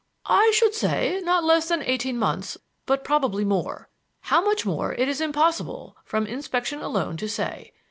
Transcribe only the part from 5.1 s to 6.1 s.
impossible